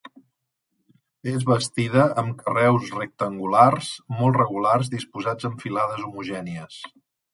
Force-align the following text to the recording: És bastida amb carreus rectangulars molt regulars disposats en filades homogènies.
És 1.33 1.43
bastida 1.49 2.05
amb 2.21 2.39
carreus 2.41 2.89
rectangulars 2.95 3.91
molt 4.23 4.41
regulars 4.41 4.93
disposats 4.95 5.51
en 5.51 5.59
filades 5.67 6.03
homogènies. 6.09 6.81